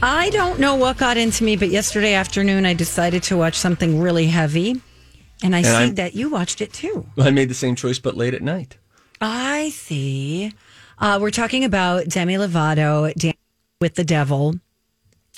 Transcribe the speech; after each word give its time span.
I 0.00 0.30
don't 0.30 0.58
know 0.58 0.74
what 0.76 0.96
got 0.96 1.16
into 1.16 1.44
me, 1.44 1.56
but 1.56 1.68
yesterday 1.68 2.14
afternoon 2.14 2.66
I 2.66 2.74
decided 2.74 3.22
to 3.24 3.36
watch 3.36 3.56
something 3.56 4.00
really 4.00 4.26
heavy. 4.26 4.80
And 5.42 5.54
I 5.56 5.62
see 5.62 5.68
I'm- 5.68 5.94
that 5.96 6.14
you 6.14 6.30
watched 6.30 6.60
it 6.60 6.72
too. 6.72 7.06
I 7.18 7.30
made 7.30 7.48
the 7.48 7.54
same 7.54 7.74
choice, 7.74 7.98
but 7.98 8.16
late 8.16 8.34
at 8.34 8.42
night. 8.42 8.76
I 9.20 9.70
see. 9.70 10.52
Uh, 10.98 11.18
we're 11.20 11.30
talking 11.30 11.64
about 11.64 12.08
Demi 12.08 12.34
Lovato 12.34 13.12
Dancing 13.14 13.34
with 13.80 13.94
the 13.96 14.04
Devil, 14.04 14.54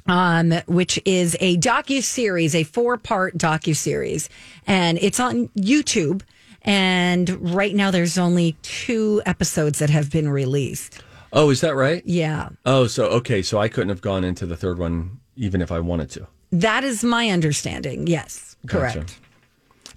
um, 0.06 0.52
which 0.66 1.00
is 1.06 1.36
a 1.40 1.56
docu 1.56 2.02
series, 2.02 2.54
a 2.54 2.64
four 2.64 2.98
part 2.98 3.36
docu 3.38 3.74
series, 3.74 4.28
and 4.66 4.98
it's 5.00 5.20
on 5.20 5.48
YouTube. 5.56 6.22
And 6.62 7.54
right 7.54 7.74
now, 7.74 7.90
there's 7.90 8.16
only 8.16 8.56
two 8.62 9.20
episodes 9.26 9.78
that 9.80 9.90
have 9.90 10.10
been 10.10 10.28
released. 10.30 11.02
Oh, 11.34 11.50
is 11.50 11.60
that 11.62 11.74
right? 11.74 12.02
Yeah, 12.06 12.48
Oh, 12.64 12.86
so 12.86 13.06
okay, 13.06 13.42
so 13.42 13.58
I 13.58 13.68
couldn't 13.68 13.88
have 13.90 14.00
gone 14.00 14.24
into 14.24 14.46
the 14.46 14.56
third 14.56 14.78
one 14.78 15.18
even 15.36 15.60
if 15.60 15.70
I 15.72 15.80
wanted 15.80 16.08
to. 16.10 16.26
that 16.52 16.84
is 16.84 17.02
my 17.04 17.28
understanding. 17.28 18.06
Yes, 18.06 18.56
correct. 18.68 18.96
Gotcha. 18.96 19.14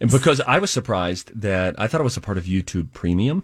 And 0.02 0.12
because 0.12 0.42
I 0.42 0.58
was 0.60 0.72
surprised 0.72 1.32
that 1.40 1.80
I 1.80 1.88
thought 1.88 2.02
it 2.02 2.04
was 2.04 2.18
a 2.18 2.22
part 2.22 2.38
of 2.38 2.46
YouTube 2.46 2.92
Premium. 2.94 3.44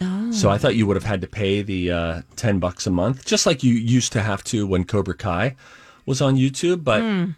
Oh. 0.00 0.30
So 0.32 0.50
I 0.50 0.58
thought 0.58 0.74
you 0.76 0.86
would 0.86 0.96
have 0.96 1.04
had 1.04 1.20
to 1.20 1.26
pay 1.26 1.62
the 1.62 1.90
uh, 1.92 2.22
10 2.36 2.58
bucks 2.58 2.86
a 2.86 2.90
month, 2.90 3.24
just 3.26 3.44
like 3.46 3.62
you 3.62 3.74
used 3.74 4.12
to 4.12 4.22
have 4.22 4.42
to 4.44 4.66
when 4.66 4.84
Cobra 4.84 5.14
Kai 5.14 5.56
was 6.06 6.20
on 6.20 6.36
YouTube. 6.36 6.82
But 6.84 7.00
Hmm. 7.02 7.30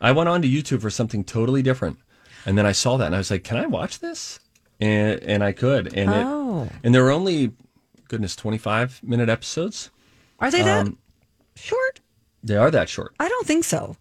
I 0.00 0.12
went 0.12 0.28
on 0.28 0.40
to 0.42 0.48
YouTube 0.48 0.80
for 0.82 0.90
something 0.90 1.24
totally 1.24 1.62
different. 1.62 1.98
And 2.46 2.56
then 2.58 2.66
I 2.66 2.72
saw 2.72 2.96
that 2.98 3.06
and 3.06 3.14
I 3.14 3.18
was 3.18 3.30
like, 3.30 3.42
can 3.44 3.56
I 3.56 3.66
watch 3.66 4.00
this? 4.00 4.38
And, 4.80 5.20
and 5.22 5.42
I 5.42 5.52
could. 5.52 5.92
And, 5.96 6.10
Oh. 6.10 6.64
it, 6.64 6.72
and 6.84 6.94
there 6.94 7.02
were 7.04 7.10
only, 7.10 7.52
goodness, 8.14 8.36
25 8.36 9.00
minute 9.02 9.28
episodes. 9.28 9.90
Are 10.38 10.50
they 10.50 10.62
that 10.62 10.86
Um, 10.86 10.98
short? 11.56 12.00
They 12.42 12.56
are 12.56 12.70
that 12.70 12.88
short. 12.88 13.14
I 13.18 13.28
don't 13.28 13.46
think 13.46 13.64
so. 13.64 13.96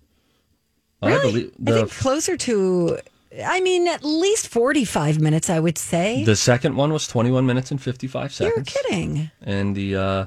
I 1.02 1.08
Really? 1.10 1.32
believe 1.32 1.52
I 1.68 1.72
think 1.88 1.92
closer 1.92 2.38
to, 2.38 2.98
I 3.44 3.60
mean, 3.62 3.88
at 3.88 4.04
least 4.04 4.48
45 4.48 5.20
minutes, 5.20 5.50
I 5.50 5.60
would 5.60 5.78
say. 5.78 6.24
the 6.24 6.36
second 6.36 6.76
one 6.76 6.94
was 6.94 7.08
21 7.08 7.46
minutes 7.46 7.72
and 7.72 7.82
55 7.82 8.34
seconds. 8.34 8.56
You're 8.56 8.64
kidding. 8.84 9.32
and 9.42 9.76
the 9.76 9.96
uh, 9.96 10.26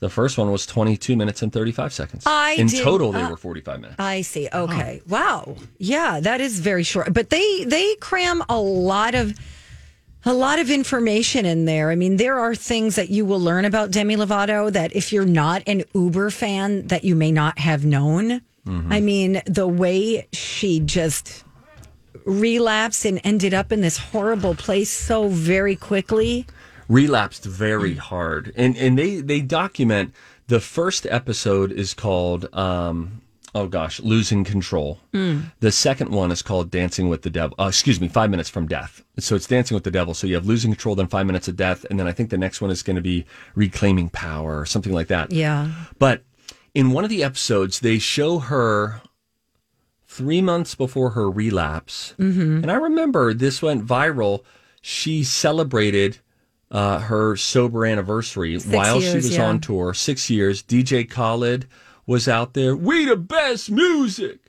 the 0.00 0.10
first 0.10 0.36
one 0.36 0.50
was 0.50 0.66
22 0.66 1.14
minutes 1.14 1.42
and 1.42 1.52
35 1.52 1.92
seconds. 1.92 2.24
I 2.26 2.54
In 2.58 2.66
did- 2.66 2.82
total, 2.82 3.12
they 3.12 3.22
uh, 3.22 3.30
were 3.30 3.36
45 3.36 3.80
minutes. 3.80 4.00
I 4.00 4.22
see. 4.22 4.48
Okay. 4.52 5.00
Wow. 5.08 5.56
Yeah, 5.78 6.18
that 6.20 6.40
is 6.40 6.58
very 6.58 6.82
short. 6.82 7.14
But 7.14 7.30
they 7.30 7.64
they 7.64 7.94
cram 8.00 8.42
a 8.48 8.58
lot 8.58 9.14
of 9.14 9.34
a 10.24 10.32
lot 10.32 10.58
of 10.58 10.70
information 10.70 11.44
in 11.46 11.64
there. 11.64 11.90
I 11.90 11.96
mean, 11.96 12.16
there 12.16 12.38
are 12.38 12.54
things 12.54 12.96
that 12.96 13.10
you 13.10 13.24
will 13.24 13.40
learn 13.40 13.64
about 13.64 13.90
Demi 13.90 14.16
Lovato 14.16 14.72
that 14.72 14.94
if 14.94 15.12
you're 15.12 15.24
not 15.24 15.62
an 15.66 15.84
Uber 15.94 16.30
fan 16.30 16.86
that 16.88 17.04
you 17.04 17.14
may 17.16 17.32
not 17.32 17.58
have 17.58 17.84
known. 17.84 18.42
I 18.64 19.00
mean, 19.00 19.42
the 19.46 19.66
way 19.66 20.28
she 20.32 20.78
just 20.78 21.42
relapsed 22.24 23.04
and 23.04 23.20
ended 23.24 23.52
up 23.52 23.72
in 23.72 23.80
this 23.80 23.98
horrible 23.98 24.54
place 24.54 24.88
so 24.88 25.28
very 25.28 25.74
quickly. 25.74 26.46
Relapsed 26.88 27.44
very 27.44 27.94
hard, 27.94 28.52
and 28.54 28.76
and 28.76 28.96
they 28.96 29.20
they 29.20 29.40
document 29.40 30.14
the 30.46 30.60
first 30.60 31.06
episode 31.06 31.72
is 31.72 31.94
called. 31.94 32.48
Um, 32.54 33.22
Oh 33.54 33.66
gosh, 33.66 34.00
losing 34.00 34.44
control. 34.44 35.00
The 35.60 35.72
second 35.72 36.10
one 36.10 36.30
is 36.30 36.40
called 36.40 36.70
Dancing 36.70 37.08
with 37.10 37.20
the 37.22 37.28
Devil. 37.28 37.54
Uh, 37.58 37.66
excuse 37.66 38.00
me, 38.00 38.08
Five 38.08 38.30
Minutes 38.30 38.48
from 38.48 38.66
Death. 38.66 39.04
So 39.18 39.36
it's 39.36 39.46
Dancing 39.46 39.74
with 39.74 39.84
the 39.84 39.90
Devil. 39.90 40.14
So 40.14 40.26
you 40.26 40.34
have 40.34 40.46
losing 40.46 40.72
control, 40.72 40.94
then 40.94 41.06
Five 41.06 41.26
Minutes 41.26 41.48
of 41.48 41.56
Death, 41.56 41.84
and 41.90 42.00
then 42.00 42.06
I 42.06 42.12
think 42.12 42.30
the 42.30 42.38
next 42.38 42.62
one 42.62 42.70
is 42.70 42.82
going 42.82 42.96
to 42.96 43.02
be 43.02 43.26
Reclaiming 43.54 44.08
Power 44.08 44.58
or 44.58 44.64
something 44.64 44.92
like 44.92 45.08
that. 45.08 45.32
Yeah. 45.32 45.70
But 45.98 46.22
in 46.74 46.92
one 46.92 47.04
of 47.04 47.10
the 47.10 47.22
episodes, 47.22 47.80
they 47.80 47.98
show 47.98 48.38
her 48.38 49.02
three 50.06 50.40
months 50.40 50.74
before 50.74 51.10
her 51.10 51.30
relapse. 51.30 52.14
Mm-hmm. 52.18 52.62
And 52.62 52.70
I 52.70 52.76
remember 52.76 53.34
this 53.34 53.60
went 53.60 53.86
viral. 53.86 54.44
She 54.80 55.24
celebrated 55.24 56.18
uh, 56.70 57.00
her 57.00 57.36
sober 57.36 57.84
anniversary 57.84 58.56
while 58.58 59.00
she 59.00 59.14
was 59.14 59.36
yeah. 59.36 59.46
on 59.46 59.60
tour. 59.60 59.92
Six 59.92 60.30
years. 60.30 60.62
DJ 60.62 61.08
Khaled 61.08 61.66
was 62.06 62.28
out 62.28 62.54
there. 62.54 62.76
We 62.76 63.04
the 63.04 63.16
best 63.16 63.70
music. 63.70 64.40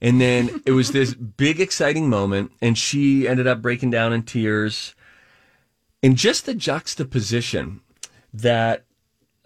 And 0.00 0.20
then 0.20 0.62
it 0.66 0.72
was 0.72 0.92
this 0.92 1.14
big, 1.36 1.60
exciting 1.60 2.10
moment, 2.10 2.52
and 2.60 2.76
she 2.76 3.26
ended 3.26 3.46
up 3.46 3.62
breaking 3.62 3.90
down 3.90 4.12
in 4.12 4.22
tears. 4.22 4.94
And 6.02 6.16
just 6.16 6.44
the 6.44 6.54
juxtaposition 6.54 7.80
that 8.32 8.84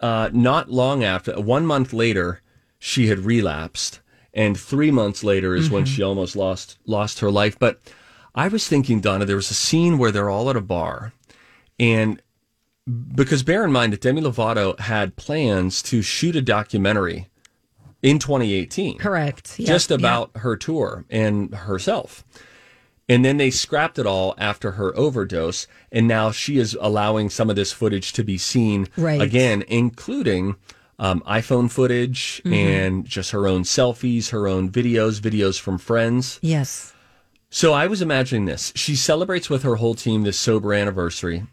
uh, 0.01 0.29
not 0.33 0.69
long 0.69 1.03
after, 1.03 1.39
one 1.39 1.65
month 1.65 1.93
later, 1.93 2.41
she 2.77 3.07
had 3.07 3.19
relapsed, 3.19 4.01
and 4.33 4.59
three 4.59 4.91
months 4.91 5.23
later 5.23 5.55
is 5.55 5.69
when 5.69 5.85
she 5.85 6.03
almost 6.03 6.35
lost 6.35 6.77
lost 6.85 7.19
her 7.19 7.31
life. 7.31 7.57
But 7.57 7.79
I 8.35 8.47
was 8.47 8.67
thinking, 8.67 9.01
Donna, 9.01 9.25
there 9.25 9.35
was 9.35 9.51
a 9.51 9.55
scene 9.55 9.97
where 9.97 10.11
they're 10.11 10.29
all 10.29 10.49
at 10.49 10.55
a 10.55 10.61
bar, 10.61 11.13
and 11.79 12.21
because 13.15 13.43
bear 13.43 13.63
in 13.63 13.71
mind 13.71 13.93
that 13.93 14.01
Demi 14.01 14.21
Lovato 14.21 14.77
had 14.79 15.15
plans 15.15 15.81
to 15.83 16.01
shoot 16.01 16.35
a 16.35 16.41
documentary 16.41 17.28
in 18.01 18.19
2018 18.19 18.97
Correct. 18.97 19.59
Yeah. 19.59 19.67
just 19.67 19.91
about 19.91 20.31
her 20.37 20.55
tour 20.55 21.05
and 21.09 21.53
herself. 21.53 22.23
And 23.07 23.25
then 23.25 23.37
they 23.37 23.49
scrapped 23.49 23.97
it 23.97 24.05
all 24.05 24.35
after 24.37 24.73
her 24.73 24.95
overdose. 24.95 25.65
And 25.91 26.07
now 26.07 26.29
she 26.31 26.59
is 26.59 26.77
allowing 26.79 27.29
some 27.31 27.49
of 27.49 27.55
this 27.55 27.71
footage 27.71 28.13
to 28.13 28.23
be 28.23 28.37
seen 28.37 28.87
Right. 28.95 29.19
again, 29.19 29.63
including 29.67 30.55
um, 30.99 31.21
iPhone 31.21 31.71
footage 31.71 32.41
Mm-hmm. 32.45 32.53
and 32.53 33.05
just 33.05 33.31
her 33.31 33.47
own 33.47 33.63
selfies, 33.63 34.29
her 34.29 34.47
own 34.47 34.69
videos, 34.69 35.19
videos 35.19 35.59
from 35.59 35.77
friends. 35.79 36.39
Yes. 36.43 36.93
So 37.49 37.73
I 37.73 37.87
was 37.87 38.01
imagining 38.01 38.45
this. 38.45 38.71
She 38.75 38.95
celebrates 38.95 39.49
with 39.49 39.63
her 39.63 39.77
whole 39.77 39.95
team 39.95 40.21
this 40.23 40.37
sober 40.37 40.71
anniversary. 40.73 41.47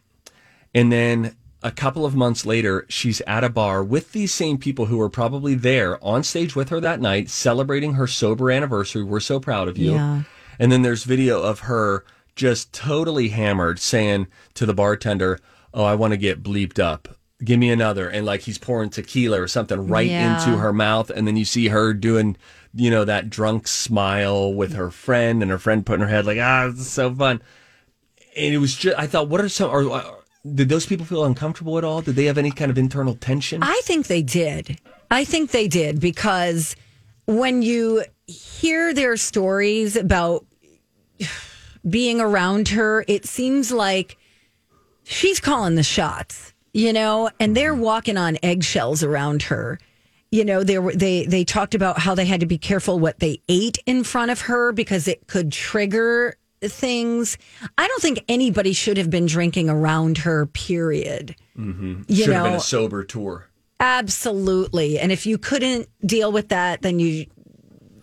And 0.74 0.92
then 0.92 1.36
a 1.66 1.72
couple 1.72 2.06
of 2.06 2.14
months 2.14 2.46
later, 2.46 2.86
she's 2.88 3.20
at 3.22 3.42
a 3.42 3.48
bar 3.48 3.82
with 3.82 4.12
these 4.12 4.32
same 4.32 4.56
people 4.56 4.86
who 4.86 4.98
were 4.98 5.10
probably 5.10 5.54
there 5.56 6.02
on 6.04 6.22
stage 6.22 6.54
with 6.54 6.68
her 6.68 6.78
that 6.80 7.00
night, 7.00 7.28
celebrating 7.28 7.94
her 7.94 8.06
sober 8.06 8.52
anniversary. 8.52 9.02
We're 9.02 9.18
so 9.18 9.40
proud 9.40 9.66
of 9.66 9.76
you. 9.76 9.92
Yeah. 9.94 10.22
And 10.60 10.70
then 10.70 10.82
there's 10.82 11.02
video 11.02 11.42
of 11.42 11.60
her 11.60 12.04
just 12.36 12.72
totally 12.72 13.30
hammered 13.30 13.80
saying 13.80 14.28
to 14.54 14.64
the 14.64 14.74
bartender, 14.74 15.40
Oh, 15.74 15.82
I 15.84 15.96
want 15.96 16.12
to 16.12 16.16
get 16.16 16.42
bleeped 16.42 16.78
up. 16.78 17.08
Give 17.44 17.58
me 17.58 17.70
another. 17.70 18.08
And 18.08 18.24
like 18.24 18.42
he's 18.42 18.58
pouring 18.58 18.90
tequila 18.90 19.40
or 19.42 19.48
something 19.48 19.88
right 19.88 20.08
Yeah. 20.08 20.36
into 20.44 20.56
her 20.58 20.72
mouth. 20.72 21.10
And 21.10 21.26
then 21.26 21.36
you 21.36 21.44
see 21.44 21.68
her 21.68 21.92
doing, 21.92 22.36
you 22.74 22.90
know, 22.90 23.04
that 23.04 23.28
drunk 23.28 23.66
smile 23.66 24.54
with 24.54 24.72
her 24.74 24.90
friend 24.90 25.42
and 25.42 25.50
her 25.50 25.58
friend 25.58 25.84
putting 25.84 26.02
her 26.02 26.08
head 26.08 26.26
like, 26.26 26.38
ah, 26.38 26.68
this 26.68 26.80
is 26.80 26.88
so 26.90 27.12
fun. 27.12 27.42
And 28.36 28.54
it 28.54 28.58
was 28.58 28.74
just, 28.76 28.96
I 28.98 29.06
thought, 29.06 29.28
what 29.28 29.40
are 29.40 29.48
some, 29.48 29.68
are- 29.70 30.15
did 30.54 30.68
those 30.68 30.86
people 30.86 31.06
feel 31.06 31.24
uncomfortable 31.24 31.78
at 31.78 31.84
all? 31.84 32.02
Did 32.02 32.16
they 32.16 32.24
have 32.24 32.38
any 32.38 32.50
kind 32.50 32.70
of 32.70 32.78
internal 32.78 33.14
tension? 33.14 33.62
I 33.62 33.80
think 33.84 34.06
they 34.06 34.22
did. 34.22 34.78
I 35.10 35.24
think 35.24 35.50
they 35.50 35.68
did 35.68 36.00
because 36.00 36.76
when 37.26 37.62
you 37.62 38.04
hear 38.26 38.94
their 38.94 39.16
stories 39.16 39.96
about 39.96 40.44
being 41.88 42.20
around 42.20 42.68
her, 42.68 43.04
it 43.08 43.26
seems 43.26 43.70
like 43.70 44.16
she's 45.04 45.40
calling 45.40 45.76
the 45.76 45.82
shots, 45.82 46.52
you 46.72 46.92
know, 46.92 47.30
and 47.38 47.56
they're 47.56 47.72
mm-hmm. 47.72 47.82
walking 47.82 48.16
on 48.16 48.38
eggshells 48.42 49.02
around 49.02 49.42
her. 49.44 49.78
You 50.32 50.44
know, 50.44 50.64
they 50.64 50.78
were 50.78 50.94
they 50.94 51.24
they 51.24 51.44
talked 51.44 51.74
about 51.74 52.00
how 52.00 52.14
they 52.14 52.26
had 52.26 52.40
to 52.40 52.46
be 52.46 52.58
careful 52.58 52.98
what 52.98 53.20
they 53.20 53.40
ate 53.48 53.78
in 53.86 54.02
front 54.02 54.32
of 54.32 54.42
her 54.42 54.72
because 54.72 55.06
it 55.06 55.28
could 55.28 55.52
trigger 55.52 56.36
things. 56.62 57.38
I 57.78 57.86
don't 57.86 58.02
think 58.02 58.24
anybody 58.28 58.72
should 58.72 58.96
have 58.96 59.10
been 59.10 59.26
drinking 59.26 59.68
around 59.68 60.18
her. 60.18 60.46
Period. 60.46 61.36
You 61.56 62.04
Should 62.08 62.32
have 62.32 62.44
been 62.44 62.52
know, 62.52 62.58
a 62.58 62.60
sober 62.60 63.04
tour. 63.04 63.48
Absolutely. 63.80 64.98
And 64.98 65.12
if 65.12 65.26
you 65.26 65.38
couldn't 65.38 65.88
deal 66.04 66.32
with 66.32 66.48
that, 66.48 66.82
then 66.82 66.98
you 66.98 67.26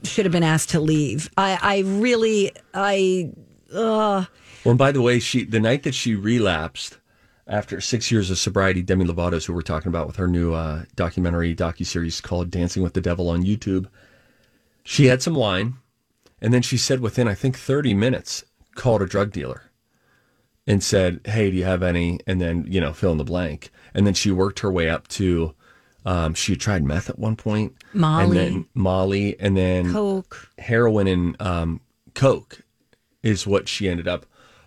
should 0.04 0.26
have 0.26 0.32
been 0.32 0.44
asked 0.44 0.70
to 0.72 0.80
leave. 0.80 1.30
I, 1.38 1.58
I 1.62 1.80
really, 1.80 2.52
I, 2.74 3.32
uh, 3.74 4.26
Well, 4.64 4.72
and 4.72 4.78
by 4.78 4.92
the 4.92 5.02
way, 5.02 5.20
she 5.20 5.46
the 5.46 5.60
night 5.60 5.84
that 5.84 5.96
she 5.96 6.16
relapsed, 6.16 7.00
after 7.48 7.82
six 7.82 8.12
years 8.12 8.30
of 8.32 8.38
sobriety, 8.38 8.82
Demi 8.82 9.06
Lovato's, 9.06 9.46
who 9.46 9.54
we're 9.54 9.62
talking 9.62 9.90
about 9.90 10.08
with 10.08 10.16
her 10.16 10.28
new 10.28 10.54
uh, 10.54 10.84
documentary 10.96 11.56
docuseries 11.56 12.22
called 12.22 12.50
"Dancing 12.50 12.84
with 12.84 12.94
the 12.94 13.02
Devil" 13.02 13.30
on 13.30 13.44
YouTube, 13.44 13.88
she 14.84 15.08
had 15.08 15.22
some 15.22 15.36
wine, 15.36 15.76
and 16.44 16.54
then 16.54 16.62
she 16.62 16.78
said 16.78 17.00
within 17.00 17.28
I 17.28 17.34
think 17.34 17.58
30 17.58 17.94
minutes 17.96 18.44
called 18.76 19.02
a 19.02 19.08
drug 19.08 19.32
dealer 19.32 19.72
and 20.68 20.84
said, 20.84 21.22
"Hey, 21.26 21.50
do 21.50 21.58
you 21.58 21.64
have 21.64 21.82
any?" 21.82 22.20
And 22.28 22.40
then 22.42 22.66
you 22.68 22.80
know 22.80 22.94
fill 22.94 23.14
in 23.14 23.18
the 23.18 23.24
blank, 23.24 23.72
and 23.94 24.06
then 24.06 24.14
she 24.14 24.30
worked 24.30 24.60
her 24.60 24.72
way 24.72 24.90
up 24.90 25.08
to. 25.10 25.56
Um, 26.06 26.34
she 26.34 26.58
tried 26.58 26.84
meth 26.84 27.10
at 27.10 27.18
one 27.18 27.38
point, 27.38 27.76
Molly. 27.94 28.24
and 28.26 28.34
then 28.34 28.66
Molly, 28.74 29.40
and 29.40 29.56
then 29.56 29.94
Coke. 29.94 30.50
heroin 30.58 31.08
and 31.08 31.42
um, 31.42 31.80
coke 32.14 32.60
is 33.24 33.48
what 33.48 33.70
she 33.70 33.88
ended 33.88 34.08
up 34.08 34.26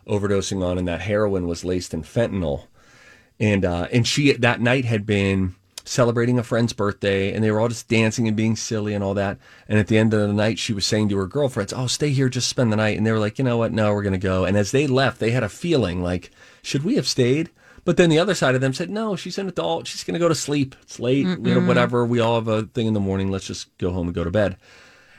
overdosing 0.08 0.64
on, 0.64 0.78
and 0.78 0.88
that 0.88 1.02
heroin 1.02 1.46
was 1.46 1.62
laced 1.62 1.93
in 1.93 2.02
fentanyl. 2.02 2.69
And 3.38 3.67
uh, 3.67 3.87
and 3.93 4.06
she 4.06 4.32
that 4.32 4.62
night 4.62 4.87
had 4.87 5.05
been 5.05 5.55
celebrating 5.87 6.38
a 6.38 6.43
friend's 6.43 6.73
birthday, 6.73 7.33
and 7.33 7.43
they 7.43 7.50
were 7.50 7.61
all 7.61 7.69
just 7.69 7.88
dancing 7.88 8.27
and 8.29 8.37
being 8.37 8.56
silly 8.56 8.93
and 8.93 9.03
all 9.03 9.15
that. 9.15 9.38
And 9.69 9.79
at 9.79 9.87
the 9.87 9.97
end 9.97 10.12
of 10.12 10.21
the 10.21 10.33
night, 10.33 10.59
she 10.59 10.73
was 10.73 10.85
saying 10.85 11.09
to 11.09 11.17
her 11.17 11.27
girlfriends, 11.27 11.73
"Oh, 11.73 11.87
stay 11.87 12.11
here, 12.11 12.29
just 12.29 12.49
spend 12.49 12.73
the 12.73 12.77
night." 12.77 12.99
And 12.99 13.06
they 13.06 13.12
were 13.12 13.19
like, 13.19 13.38
"You 13.38 13.44
know 13.44 13.56
what? 13.56 13.73
No, 13.73 13.94
we're 13.94 14.03
gonna 14.03 14.19
go." 14.19 14.44
And 14.44 14.56
as 14.56 14.73
they 14.73 14.87
left, 14.87 15.21
they 15.21 15.31
had 15.31 15.44
a 15.44 15.49
feeling 15.49 16.03
like, 16.03 16.31
"Should 16.62 16.85
we 16.85 16.97
have 16.97 17.06
stayed?" 17.06 17.50
But 17.85 17.97
then 17.97 18.11
the 18.11 18.19
other 18.19 18.35
side 18.35 18.56
of 18.56 18.61
them 18.61 18.75
said, 18.75 18.91
"No, 18.91 19.15
she's 19.15 19.38
an 19.38 19.49
adult. 19.49 19.87
She's 19.87 20.03
gonna 20.03 20.19
go 20.19 20.29
to 20.29 20.35
sleep. 20.35 20.75
It's 20.83 20.99
late. 20.99 21.25
You 21.25 21.37
know, 21.55 21.61
whatever. 21.61 22.05
We 22.05 22.19
all 22.19 22.35
have 22.35 22.49
a 22.49 22.62
thing 22.65 22.88
in 22.88 22.94
the 22.94 23.00
morning. 23.00 23.31
Let's 23.31 23.47
just 23.47 23.77
go 23.79 23.93
home 23.93 24.09
and 24.09 24.15
go 24.15 24.25
to 24.25 24.31
bed." 24.31 24.56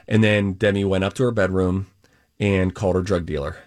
And 0.08 0.24
then 0.24 0.54
Demi 0.54 0.84
went 0.84 1.06
up 1.06 1.14
to 1.14 1.24
her 1.24 1.32
bedroom 1.32 1.88
and 2.40 2.76
called 2.76 2.96
her 2.96 3.02
drug 3.02 3.26
dealer. 3.26 3.58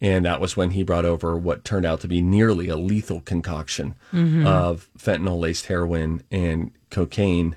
And 0.00 0.26
that 0.26 0.40
was 0.40 0.56
when 0.56 0.72
he 0.72 0.82
brought 0.82 1.06
over 1.06 1.36
what 1.36 1.64
turned 1.64 1.86
out 1.86 2.00
to 2.00 2.08
be 2.08 2.20
nearly 2.20 2.68
a 2.68 2.76
lethal 2.76 3.20
concoction 3.20 3.94
of 4.12 4.88
fentanyl 4.98 5.38
laced 5.40 5.66
heroin 5.66 6.22
and 6.30 6.70
cocaine. 6.90 7.56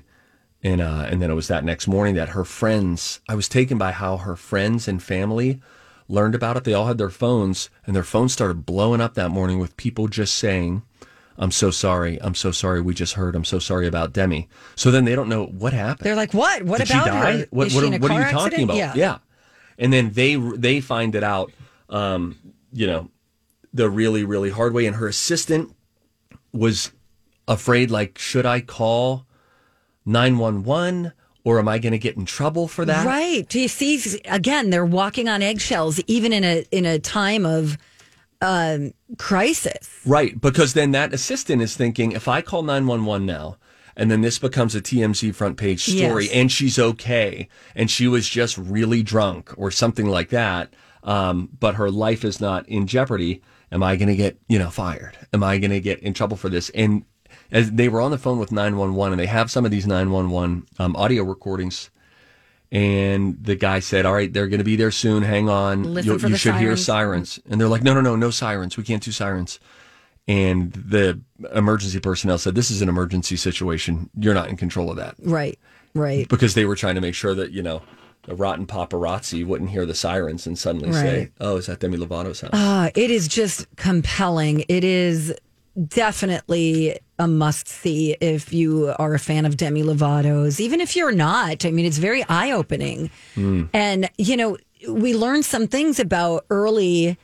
And, 0.62 0.80
uh, 0.80 1.06
and 1.08 1.20
then 1.20 1.30
it 1.30 1.34
was 1.34 1.48
that 1.48 1.64
next 1.64 1.86
morning 1.86 2.14
that 2.14 2.30
her 2.30 2.44
friends, 2.44 3.20
I 3.28 3.34
was 3.34 3.48
taken 3.48 3.78
by 3.78 3.92
how 3.92 4.18
her 4.18 4.36
friends 4.36 4.88
and 4.88 5.02
family 5.02 5.60
learned 6.08 6.34
about 6.34 6.56
it. 6.56 6.64
They 6.64 6.74
all 6.74 6.86
had 6.86 6.98
their 6.98 7.10
phones, 7.10 7.70
and 7.86 7.94
their 7.94 8.02
phones 8.02 8.32
started 8.32 8.66
blowing 8.66 9.00
up 9.00 9.14
that 9.14 9.30
morning 9.30 9.58
with 9.58 9.76
people 9.76 10.08
just 10.08 10.34
saying, 10.34 10.82
I'm 11.38 11.50
so 11.50 11.70
sorry. 11.70 12.20
I'm 12.20 12.34
so 12.34 12.50
sorry. 12.50 12.82
We 12.82 12.92
just 12.92 13.14
heard. 13.14 13.34
I'm 13.34 13.44
so 13.46 13.58
sorry 13.58 13.86
about 13.86 14.12
Demi. 14.12 14.48
So 14.76 14.90
then 14.90 15.06
they 15.06 15.14
don't 15.14 15.28
know 15.30 15.46
what 15.46 15.72
happened. 15.72 16.04
They're 16.04 16.16
like, 16.16 16.34
what? 16.34 16.62
What 16.64 16.78
Did 16.78 16.90
about 16.90 17.04
she 17.04 17.10
die? 17.10 17.32
her? 17.32 17.38
What, 17.50 17.50
what, 17.50 17.70
she 17.70 17.86
in 17.86 17.94
a 17.94 17.98
what 17.98 18.10
are 18.10 18.18
you 18.18 18.24
talking 18.24 18.46
accident? 18.46 18.70
about? 18.70 18.96
Yeah. 18.96 19.18
And 19.78 19.90
then 19.92 20.10
they 20.12 20.34
they 20.34 20.82
find 20.82 21.14
it 21.14 21.24
out, 21.24 21.50
um, 21.90 22.36
you 22.72 22.86
know, 22.86 23.10
the 23.72 23.90
really 23.90 24.24
really 24.24 24.50
hard 24.50 24.72
way. 24.72 24.86
And 24.86 24.96
her 24.96 25.08
assistant 25.08 25.74
was 26.52 26.92
afraid, 27.46 27.90
like, 27.90 28.18
should 28.18 28.46
I 28.46 28.60
call 28.60 29.26
nine 30.06 30.38
one 30.38 30.64
one 30.64 31.12
or 31.44 31.58
am 31.58 31.68
I 31.68 31.78
going 31.78 31.92
to 31.92 31.98
get 31.98 32.16
in 32.16 32.24
trouble 32.26 32.68
for 32.68 32.84
that? 32.84 33.06
Right. 33.06 33.48
Do 33.48 33.60
you 33.60 33.68
see? 33.68 34.20
Again, 34.26 34.70
they're 34.70 34.84
walking 34.86 35.28
on 35.28 35.42
eggshells, 35.42 36.00
even 36.06 36.32
in 36.32 36.44
a 36.44 36.64
in 36.70 36.84
a 36.86 36.98
time 36.98 37.46
of 37.46 37.76
um, 38.42 38.92
crisis. 39.18 40.00
Right, 40.06 40.40
because 40.40 40.74
then 40.74 40.92
that 40.92 41.12
assistant 41.12 41.62
is 41.62 41.76
thinking, 41.76 42.12
if 42.12 42.28
I 42.28 42.40
call 42.40 42.62
911 42.62 43.26
now, 43.26 43.56
and 43.96 44.10
then 44.10 44.20
this 44.22 44.38
becomes 44.38 44.74
a 44.74 44.80
TMZ 44.80 45.34
front 45.34 45.56
page 45.56 45.82
story, 45.84 46.24
Yes. 46.26 46.34
and 46.34 46.50
she's 46.52 46.78
okay, 46.78 47.48
and 47.74 47.90
she 47.90 48.08
was 48.08 48.28
just 48.28 48.56
really 48.56 49.02
drunk 49.02 49.52
or 49.56 49.70
something 49.70 50.06
like 50.08 50.30
that, 50.30 50.72
um, 51.04 51.48
but 51.58 51.74
her 51.76 51.90
life 51.90 52.24
is 52.24 52.40
not 52.40 52.68
in 52.68 52.86
jeopardy, 52.86 53.42
am 53.72 53.82
I 53.82 53.96
going 53.96 54.08
to 54.08 54.16
get, 54.16 54.38
you 54.48 54.58
know, 54.58 54.70
fired? 54.70 55.16
Am 55.32 55.42
I 55.42 55.58
going 55.58 55.70
to 55.70 55.80
get 55.80 55.98
in 56.00 56.12
trouble 56.14 56.36
for 56.36 56.48
this? 56.48 56.70
And 56.70 57.04
as 57.52 57.70
they 57.72 57.88
were 57.88 58.00
on 58.00 58.10
the 58.10 58.18
phone 58.18 58.38
with 58.38 58.52
911, 58.52 59.12
and 59.14 59.20
they 59.20 59.26
have 59.26 59.50
some 59.50 59.64
of 59.64 59.70
these 59.70 59.86
911 59.86 60.66
um, 60.78 60.96
audio 60.96 61.22
recordings. 61.24 61.90
And 62.72 63.36
the 63.42 63.56
guy 63.56 63.80
said, 63.80 64.06
"All 64.06 64.12
right, 64.14 64.32
they're 64.32 64.46
going 64.46 64.58
to 64.58 64.64
be 64.64 64.76
there 64.76 64.92
soon. 64.92 65.24
Hang 65.24 65.48
on. 65.48 65.82
You- 66.06 66.12
you 66.30 66.36
should 66.36 66.54
hear 66.60 66.76
sirens." 66.76 67.32
sirens." 67.32 67.40
And 67.50 67.60
they're 67.60 67.66
like, 67.68 67.82
"No, 67.82 67.94
no, 67.94 68.00
no, 68.00 68.14
no 68.14 68.30
sirens. 68.30 68.76
We 68.76 68.84
can't 68.84 69.02
do 69.02 69.10
sirens." 69.10 69.58
And 70.28 70.72
the 70.72 71.20
emergency 71.52 71.98
personnel 71.98 72.38
said, 72.38 72.54
"This 72.54 72.70
is 72.70 72.80
an 72.80 72.88
emergency 72.88 73.34
situation. 73.36 74.08
You're 74.16 74.34
not 74.34 74.50
in 74.50 74.56
control 74.56 74.88
of 74.88 74.96
that." 74.98 75.16
Right. 75.20 75.58
Right. 75.94 76.28
Because 76.28 76.54
they 76.54 76.64
were 76.64 76.76
trying 76.76 76.94
to 76.94 77.00
make 77.00 77.16
sure 77.16 77.34
that 77.34 77.50
you 77.50 77.62
know 77.62 77.82
the 78.24 78.34
rotten 78.34 78.66
paparazzi 78.66 79.44
wouldn't 79.44 79.70
hear 79.70 79.86
the 79.86 79.94
sirens 79.94 80.46
and 80.46 80.58
suddenly 80.58 80.92
say, 80.92 81.30
"Oh, 81.40 81.56
is 81.56 81.66
that 81.66 81.80
Demi 81.80 81.96
Lovato's 81.96 82.40
house?" 82.42 82.50
Uh, 82.52 82.90
it 82.94 83.10
is 83.10 83.28
just 83.28 83.66
compelling. 83.76 84.64
It 84.68 84.84
is 84.84 85.34
definitely 85.88 86.98
a 87.18 87.28
must 87.28 87.68
see 87.68 88.16
if 88.20 88.52
you 88.52 88.94
are 88.98 89.14
a 89.14 89.18
fan 89.18 89.46
of 89.46 89.56
Demi 89.56 89.82
Lovato's. 89.82 90.60
Even 90.60 90.80
if 90.80 90.96
you're 90.96 91.12
not, 91.12 91.64
I 91.64 91.70
mean, 91.70 91.86
it's 91.86 91.98
very 91.98 92.24
eye 92.28 92.50
opening. 92.50 93.10
And, 93.72 94.10
you 94.18 94.36
know, 94.36 94.56
we 94.88 95.14
learned 95.14 95.44
some 95.44 95.66
things 95.66 96.00
about 96.00 96.44
early 96.50 97.18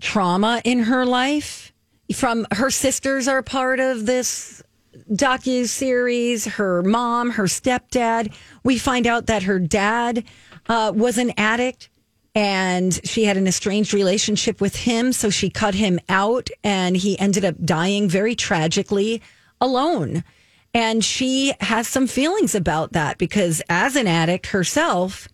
trauma 0.00 0.62
in 0.64 0.80
her 0.80 1.04
life. 1.04 1.72
From 2.14 2.46
her 2.52 2.70
sisters 2.70 3.28
are 3.28 3.42
part 3.42 3.80
of 3.80 4.06
this 4.06 4.62
docu 5.10 5.66
series. 5.66 6.44
Her 6.46 6.82
mom, 6.82 7.30
her 7.30 7.44
stepdad. 7.44 8.34
We 8.64 8.78
find 8.78 9.06
out 9.06 9.26
that 9.26 9.44
her 9.44 9.58
dad 9.58 10.24
uh, 10.68 10.92
was 10.94 11.18
an 11.18 11.32
addict 11.36 11.88
and 12.34 13.00
she 13.04 13.24
had 13.24 13.36
an 13.36 13.46
estranged 13.46 13.92
relationship 13.92 14.60
with 14.60 14.76
him. 14.76 15.12
So 15.12 15.30
she 15.30 15.50
cut 15.50 15.74
him 15.74 15.98
out 16.08 16.48
and 16.62 16.96
he 16.96 17.18
ended 17.18 17.44
up 17.44 17.56
dying 17.64 18.08
very 18.08 18.34
tragically 18.34 19.20
alone. 19.60 20.24
And 20.72 21.04
she 21.04 21.52
has 21.60 21.88
some 21.88 22.06
feelings 22.06 22.54
about 22.54 22.92
that 22.92 23.18
because 23.18 23.60
as 23.68 23.96
an 23.96 24.06
addict 24.06 24.46
herself, 24.46 25.28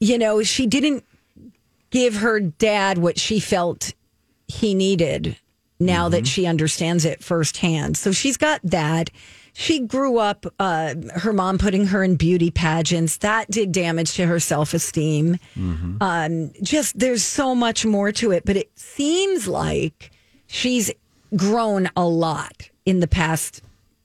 you 0.00 0.18
know, 0.18 0.42
she 0.42 0.66
didn't 0.66 1.04
give 1.90 2.16
her 2.16 2.40
dad 2.40 2.98
what 2.98 3.18
she 3.18 3.38
felt 3.38 3.94
he 4.48 4.74
needed 4.74 5.36
now 5.80 6.08
that 6.08 6.26
she 6.26 6.46
understands 6.46 7.04
it 7.04 7.22
firsthand. 7.22 7.96
So 7.96 8.12
she's 8.12 8.36
got 8.36 8.60
that. 8.64 9.10
She 9.56 9.80
grew 9.80 10.18
up, 10.18 10.46
uh, 10.58 10.94
her 11.14 11.32
mom 11.32 11.58
putting 11.58 11.86
her 11.86 12.02
in 12.02 12.16
beauty 12.16 12.50
pageants. 12.50 13.18
That 13.18 13.48
did 13.50 13.70
damage 13.70 14.14
to 14.14 14.26
her 14.26 14.40
self 14.40 14.74
esteem. 14.74 15.38
Um, 16.00 16.50
just 16.62 16.98
there's 16.98 17.22
so 17.22 17.54
much 17.54 17.86
more 17.86 18.10
to 18.12 18.32
it, 18.32 18.44
but 18.44 18.56
it 18.56 18.70
seems 18.78 19.46
like 19.46 20.10
she's 20.48 20.90
grown 21.36 21.88
a 21.96 22.04
lot 22.04 22.68
in 22.84 23.00
the 23.00 23.06
past, 23.08 23.62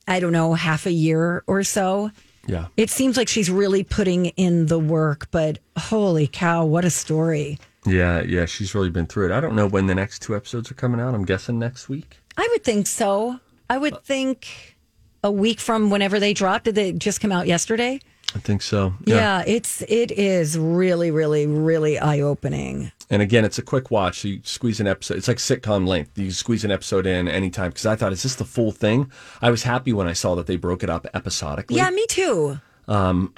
I 0.08 0.20
don't 0.20 0.34
know, 0.34 0.54
half 0.54 0.86
a 0.86 0.92
year 0.92 1.44
or 1.48 1.64
so. 1.64 2.12
yeah. 2.48 2.68
It 2.78 2.90
seems 2.90 3.18
like 3.18 3.28
she's 3.28 3.50
really 3.50 3.84
putting 3.84 4.28
in 4.28 4.68
the 4.68 4.80
work, 4.80 5.28
but 5.32 5.60
holy 5.78 6.28
cow, 6.28 6.66
what 6.66 6.86
a 6.86 6.90
story. 6.92 7.58
Yeah, 7.86 8.22
yeah, 8.22 8.46
she's 8.46 8.76
really 8.76 8.90
been 8.90 9.08
through 9.08 9.32
it. 9.32 9.32
I 9.32 9.40
don't 9.40 9.56
know 9.56 9.68
when 9.68 9.88
the 9.88 9.96
next 9.96 10.22
two 10.22 10.36
episodes 10.36 10.70
are 10.70 10.76
coming 10.76 11.00
out. 11.00 11.14
I'm 11.14 11.26
guessing 11.26 11.60
next 11.60 11.90
week. 11.90 12.18
I 12.38 12.48
would 12.52 12.64
think 12.64 12.88
so. 12.88 13.40
I 13.70 13.78
would 13.78 14.04
think 14.04 14.78
a 15.24 15.32
week 15.32 15.60
from 15.60 15.90
whenever 15.90 16.20
they 16.20 16.34
dropped. 16.34 16.66
Did 16.66 16.76
they 16.76 16.92
just 16.92 17.22
come 17.22 17.32
out 17.32 17.48
yesterday? 17.48 18.00
I 18.36 18.40
think 18.40 18.62
so. 18.62 18.94
Yeah, 19.06 19.44
it's 19.48 19.82
it 19.88 20.12
is 20.12 20.58
really, 20.58 21.10
really, 21.10 21.48
really 21.48 21.98
eye 21.98 22.20
opening. 22.20 22.92
And 23.10 23.24
again, 23.24 23.44
it's 23.44 23.58
a 23.58 23.64
quick 23.64 23.90
watch. 23.90 24.20
So 24.20 24.28
you 24.28 24.42
squeeze 24.44 24.80
an 24.80 24.86
episode. 24.86 25.18
It's 25.18 25.28
like 25.28 25.38
sitcom 25.38 25.88
length. 25.88 26.16
You 26.18 26.30
squeeze 26.30 26.64
an 26.64 26.70
episode 26.70 27.08
in 27.08 27.28
anytime. 27.28 27.72
Because 27.72 27.88
I 27.88 27.96
thought, 27.96 28.14
is 28.14 28.22
this 28.22 28.36
the 28.36 28.46
full 28.46 28.72
thing? 28.72 29.12
I 29.42 29.50
was 29.50 29.64
happy 29.64 29.94
when 29.94 30.08
I 30.08 30.14
saw 30.14 30.36
that 30.36 30.46
they 30.46 30.58
broke 30.58 30.84
it 30.84 30.92
up 30.92 31.08
episodically. 31.14 31.78
Yeah, 31.78 31.90
me 31.90 32.06
too. 32.08 32.60
Um, 32.88 33.34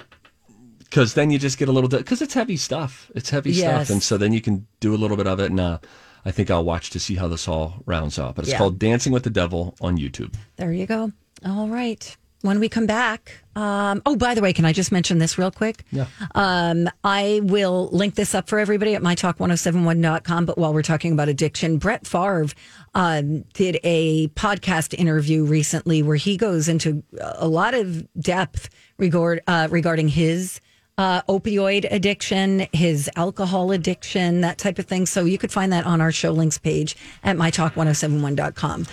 Because 0.92 1.14
then 1.14 1.30
you 1.30 1.38
just 1.38 1.56
get 1.56 1.70
a 1.70 1.72
little. 1.72 1.88
Because 1.88 2.20
it's 2.20 2.34
heavy 2.34 2.58
stuff. 2.58 3.10
It's 3.14 3.30
heavy 3.30 3.50
Yes. 3.52 3.86
stuff, 3.86 3.94
and 3.94 4.02
so 4.02 4.18
then 4.18 4.34
you 4.34 4.42
can 4.42 4.66
do 4.80 4.94
a 4.94 4.98
little 4.98 5.16
bit 5.16 5.26
of 5.26 5.40
it. 5.40 5.50
And 5.50 5.58
uh, 5.58 5.78
I 6.26 6.30
think 6.32 6.50
I'll 6.50 6.64
watch 6.66 6.90
to 6.90 7.00
see 7.00 7.14
how 7.14 7.28
this 7.28 7.48
all 7.48 7.82
rounds 7.86 8.18
out. 8.18 8.34
But 8.34 8.44
it's 8.44 8.52
Yeah. 8.52 8.58
called 8.58 8.78
Dancing 8.78 9.10
with 9.10 9.22
the 9.22 9.30
Devil 9.30 9.74
on 9.80 9.96
YouTube. 9.96 10.34
There 10.56 10.70
you 10.70 10.84
go. 10.84 11.10
All 11.46 11.68
right. 11.68 12.14
When 12.42 12.60
we 12.60 12.68
come 12.68 12.84
back, 12.86 13.40
um, 13.56 14.02
oh, 14.04 14.16
by 14.16 14.34
the 14.34 14.42
way, 14.42 14.52
can 14.52 14.64
I 14.66 14.72
just 14.74 14.92
mention 14.92 15.18
this 15.18 15.38
real 15.38 15.50
quick? 15.52 15.84
Yeah. 15.92 16.06
Um, 16.34 16.90
I 17.04 17.40
will 17.44 17.88
link 17.92 18.16
this 18.16 18.34
up 18.34 18.48
for 18.48 18.58
everybody 18.58 18.94
at 18.94 19.00
mytalk1071.com. 19.02 20.44
But 20.44 20.58
while 20.58 20.74
we're 20.74 20.82
talking 20.82 21.12
about 21.12 21.28
addiction, 21.28 21.78
Brett 21.78 22.06
Favre 22.06 22.48
um, 22.94 23.42
did 23.54 23.78
a 23.84 24.28
podcast 24.28 24.92
interview 24.94 25.44
recently 25.44 26.02
where 26.02 26.16
he 26.16 26.36
goes 26.36 26.68
into 26.68 27.02
a 27.20 27.48
lot 27.48 27.74
of 27.74 28.06
depth 28.20 28.68
regard, 28.98 29.40
uh, 29.46 29.68
regarding 29.70 30.08
his 30.08 30.60
uh, 31.02 31.20
opioid 31.28 31.84
addiction, 31.90 32.68
his 32.72 33.10
alcohol 33.16 33.72
addiction, 33.72 34.40
that 34.42 34.56
type 34.56 34.78
of 34.78 34.86
thing. 34.86 35.04
So 35.04 35.24
you 35.24 35.36
could 35.36 35.50
find 35.50 35.72
that 35.72 35.84
on 35.84 36.00
our 36.00 36.12
show 36.12 36.30
links 36.30 36.58
page 36.58 36.96
at 37.24 37.36
mytalk1071.com. 37.36 38.86